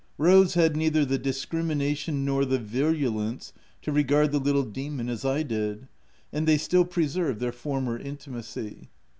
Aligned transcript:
Rose 0.17 0.55
had 0.55 0.75
neither 0.75 1.05
the 1.05 1.19
dis 1.19 1.45
crimination 1.45 2.25
nor 2.25 2.43
the 2.43 2.57
virulence 2.57 3.53
to 3.83 3.91
regard 3.91 4.31
the 4.31 4.39
little 4.39 4.63
demon 4.63 5.07
as 5.09 5.23
I 5.23 5.43
did, 5.43 5.87
and 6.33 6.47
they 6.47 6.57
still 6.57 6.85
preserved 6.85 7.39
their 7.39 7.51
former 7.51 7.99
intimacy. 7.99 8.89